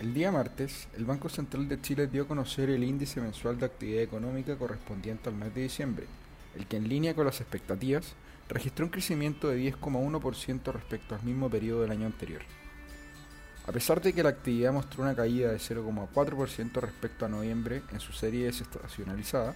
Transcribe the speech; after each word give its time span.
El 0.00 0.14
día 0.14 0.32
martes, 0.32 0.88
el 0.96 1.04
Banco 1.04 1.28
Central 1.28 1.68
de 1.68 1.78
Chile 1.82 2.06
dio 2.06 2.22
a 2.22 2.26
conocer 2.26 2.70
el 2.70 2.84
índice 2.84 3.20
mensual 3.20 3.58
de 3.58 3.66
actividad 3.66 4.02
económica 4.02 4.56
correspondiente 4.56 5.28
al 5.28 5.34
mes 5.34 5.54
de 5.54 5.60
diciembre, 5.60 6.06
el 6.56 6.66
que 6.66 6.78
en 6.78 6.88
línea 6.88 7.14
con 7.14 7.26
las 7.26 7.42
expectativas 7.42 8.14
registró 8.48 8.86
un 8.86 8.92
crecimiento 8.92 9.48
de 9.48 9.58
10,1% 9.58 10.72
respecto 10.72 11.14
al 11.14 11.22
mismo 11.22 11.50
periodo 11.50 11.82
del 11.82 11.90
año 11.90 12.06
anterior. 12.06 12.40
A 13.66 13.72
pesar 13.72 14.00
de 14.00 14.14
que 14.14 14.22
la 14.22 14.30
actividad 14.30 14.72
mostró 14.72 15.02
una 15.02 15.14
caída 15.14 15.52
de 15.52 15.58
0,4% 15.58 16.80
respecto 16.80 17.26
a 17.26 17.28
noviembre 17.28 17.82
en 17.92 18.00
su 18.00 18.14
serie 18.14 18.46
desestacionalizada, 18.46 19.54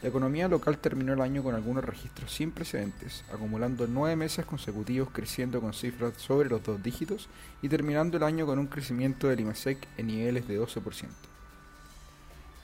la 0.00 0.08
economía 0.08 0.46
local 0.46 0.78
terminó 0.78 1.12
el 1.12 1.20
año 1.20 1.42
con 1.42 1.56
algunos 1.56 1.84
registros 1.84 2.32
sin 2.32 2.52
precedentes, 2.52 3.24
acumulando 3.32 3.88
nueve 3.88 4.14
meses 4.14 4.46
consecutivos 4.46 5.08
creciendo 5.12 5.60
con 5.60 5.72
cifras 5.72 6.14
sobre 6.18 6.48
los 6.48 6.62
dos 6.62 6.80
dígitos 6.80 7.28
y 7.62 7.68
terminando 7.68 8.16
el 8.16 8.22
año 8.22 8.46
con 8.46 8.60
un 8.60 8.68
crecimiento 8.68 9.28
del 9.28 9.40
IMASEC 9.40 9.88
en 9.96 10.06
niveles 10.06 10.46
de 10.46 10.60
12%. 10.60 11.08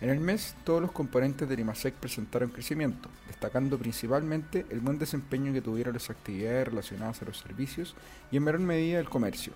En 0.01 0.11
el 0.11 0.21
mes, 0.21 0.55
todos 0.65 0.81
los 0.83 0.93
componentes 0.93 1.49
del 1.49 1.61
IMASEC 1.61 1.95
presentaron 1.95 2.51
crecimiento, 2.51 3.09
destacando 3.27 3.79
principalmente 3.79 4.67
el 4.71 4.81
buen 4.81 4.99
desempeño 4.99 5.53
que 5.53 5.63
tuvieron 5.63 5.95
las 5.95 6.11
actividades 6.11 6.69
relacionadas 6.69 7.23
a 7.23 7.25
los 7.25 7.39
servicios 7.39 7.97
y 8.31 8.37
en 8.37 8.45
menor 8.45 8.61
medida 8.61 9.01
el 9.01 9.09
comercio. 9.09 9.55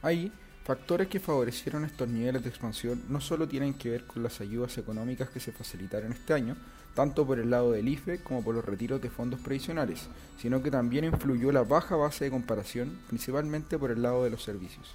Ahí, 0.00 0.32
Factores 0.70 1.08
que 1.08 1.18
favorecieron 1.18 1.84
estos 1.84 2.06
niveles 2.06 2.44
de 2.44 2.48
expansión 2.48 3.02
no 3.08 3.20
solo 3.20 3.48
tienen 3.48 3.74
que 3.74 3.90
ver 3.90 4.04
con 4.04 4.22
las 4.22 4.40
ayudas 4.40 4.78
económicas 4.78 5.28
que 5.28 5.40
se 5.40 5.50
facilitaron 5.50 6.12
este 6.12 6.32
año, 6.32 6.56
tanto 6.94 7.26
por 7.26 7.40
el 7.40 7.50
lado 7.50 7.72
del 7.72 7.88
IFE 7.88 8.22
como 8.22 8.44
por 8.44 8.54
los 8.54 8.64
retiros 8.64 9.02
de 9.02 9.10
fondos 9.10 9.40
previsionales, 9.40 10.06
sino 10.38 10.62
que 10.62 10.70
también 10.70 11.06
influyó 11.06 11.50
la 11.50 11.64
baja 11.64 11.96
base 11.96 12.26
de 12.26 12.30
comparación, 12.30 13.00
principalmente 13.08 13.78
por 13.78 13.90
el 13.90 14.00
lado 14.00 14.22
de 14.22 14.30
los 14.30 14.44
servicios. 14.44 14.94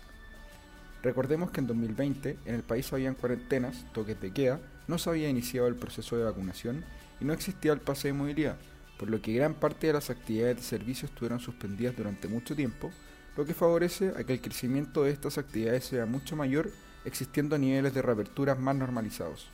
Recordemos 1.03 1.51
que 1.51 1.59
en 1.59 1.67
2020 1.67 2.37
en 2.45 2.55
el 2.55 2.63
país 2.63 2.93
habían 2.93 3.15
cuarentenas, 3.15 3.85
toques 3.91 4.21
de 4.21 4.31
queda, 4.31 4.61
no 4.87 4.97
se 4.97 5.09
había 5.09 5.27
iniciado 5.27 5.67
el 5.67 5.75
proceso 5.75 6.15
de 6.15 6.23
vacunación 6.23 6.85
y 7.19 7.25
no 7.25 7.33
existía 7.33 7.73
el 7.73 7.81
pase 7.81 8.07
de 8.07 8.13
movilidad, 8.13 8.55
por 8.97 9.09
lo 9.09 9.21
que 9.21 9.33
gran 9.33 9.55
parte 9.55 9.87
de 9.87 9.93
las 9.93 10.09
actividades 10.09 10.55
de 10.55 10.63
servicios 10.63 11.11
estuvieron 11.11 11.41
suspendidas 11.41 11.97
durante 11.97 12.29
mucho 12.29 12.55
tiempo, 12.55 12.93
lo 13.35 13.45
que 13.45 13.53
favorece 13.53 14.13
a 14.17 14.23
que 14.23 14.33
el 14.33 14.41
crecimiento 14.41 15.03
de 15.03 15.11
estas 15.11 15.37
actividades 15.37 15.85
sea 15.85 16.05
mucho 16.05 16.35
mayor, 16.35 16.71
existiendo 17.03 17.57
niveles 17.57 17.93
de 17.93 18.01
reaperturas 18.01 18.57
más 18.57 18.75
normalizados. 18.75 19.49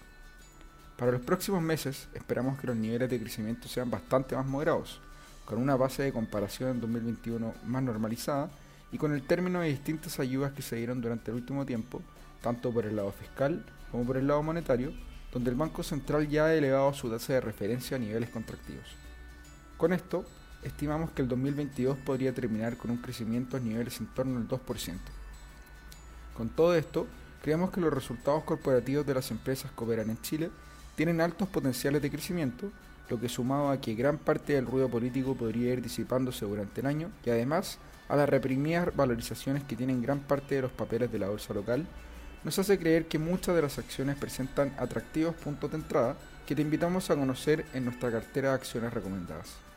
Para 0.98 1.12
los 1.12 1.22
próximos 1.22 1.62
meses 1.64 2.08
esperamos 2.14 2.60
que 2.60 2.68
los 2.68 2.76
niveles 2.76 3.10
de 3.10 3.20
crecimiento 3.20 3.68
sean 3.68 3.90
bastante 3.90 4.36
más 4.36 4.46
moderados, 4.46 5.02
con 5.46 5.60
una 5.60 5.76
base 5.76 6.04
de 6.04 6.14
comparación 6.14 6.70
en 6.70 6.82
2021 6.82 7.54
más 7.66 7.84
normalizada 7.84 8.52
y 8.92 8.98
con 8.98 9.14
el 9.14 9.26
término 9.26 9.62
de 9.62 9.70
distintas 9.70 10.20
ayudas 10.20 10.54
que 10.54 10.62
se 10.62 10.76
dieron 10.76 11.02
durante 11.02 11.32
el 11.32 11.38
último 11.38 11.66
tiempo, 11.66 12.02
tanto 12.42 12.72
por 12.72 12.86
el 12.86 12.96
lado 12.96 13.12
fiscal 13.12 13.66
como 13.92 14.06
por 14.06 14.18
el 14.18 14.28
lado 14.28 14.44
monetario, 14.44 14.94
donde 15.34 15.50
el 15.50 15.56
Banco 15.56 15.82
Central 15.82 16.28
ya 16.30 16.46
ha 16.46 16.54
elevado 16.54 16.94
su 16.94 17.10
tasa 17.10 17.34
de 17.34 17.42
referencia 17.42 17.98
a 17.98 18.00
niveles 18.00 18.30
contractivos. 18.30 18.86
Con 19.78 19.94
esto, 19.94 20.26
estimamos 20.64 21.12
que 21.12 21.22
el 21.22 21.28
2022 21.28 21.98
podría 21.98 22.34
terminar 22.34 22.78
con 22.78 22.92
un 22.92 22.98
crecimiento 22.98 23.58
a 23.58 23.60
niveles 23.60 24.00
en 24.00 24.08
torno 24.08 24.38
al 24.38 24.48
2%. 24.48 24.98
Con 26.36 26.50
todo 26.50 26.76
esto, 26.76 27.08
creemos 27.42 27.72
que 27.72 27.82
los 27.82 27.94
resultados 27.94 28.44
corporativos 28.44 29.06
de 29.06 29.14
las 29.14 29.32
empresas 29.32 29.72
que 29.72 29.84
operan 29.84 30.10
en 30.10 30.22
Chile 30.22 30.50
tienen 30.96 31.22
altos 31.22 31.48
potenciales 31.48 32.02
de 32.02 32.12
crecimiento, 32.12 32.72
lo 33.10 33.20
que 33.20 33.30
sumado 33.30 33.70
a 33.70 33.82
que 33.82 33.96
gran 33.96 34.18
parte 34.18 34.54
del 34.54 34.66
ruido 34.66 34.90
político 34.90 35.36
podría 35.36 35.74
ir 35.74 35.82
disipándose 35.82 36.46
durante 36.46 36.82
el 36.82 36.88
año 36.88 37.12
y 37.26 37.30
además 37.30 37.78
a 38.08 38.16
las 38.16 38.30
reprimidas 38.30 38.96
valorizaciones 38.96 39.64
que 39.64 39.76
tienen 39.76 40.02
gran 40.02 40.20
parte 40.20 40.56
de 40.56 40.62
los 40.64 40.72
papeles 40.72 41.12
de 41.12 41.20
la 41.20 41.30
bolsa 41.30 41.54
local, 41.54 41.86
nos 42.44 42.58
hace 42.58 42.80
creer 42.80 43.08
que 43.08 43.20
muchas 43.20 43.56
de 43.56 43.62
las 43.62 43.78
acciones 43.78 44.18
presentan 44.18 44.74
atractivos 44.78 45.36
puntos 45.36 45.72
de 45.72 45.78
entrada 45.78 46.16
que 46.46 46.56
te 46.56 46.62
invitamos 46.62 47.10
a 47.10 47.16
conocer 47.16 47.66
en 47.74 47.86
nuestra 47.86 48.12
cartera 48.12 48.50
de 48.50 48.56
acciones 48.56 48.94
recomendadas. 48.94 49.71